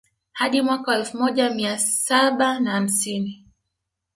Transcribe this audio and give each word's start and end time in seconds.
Hadi 0.33 0.61
mwaka 0.61 0.91
wa 0.91 0.97
elfu 0.97 1.17
moja 1.17 1.49
mia 1.49 1.79
saba 1.79 2.59
na 2.59 2.71
hamsini 2.71 3.45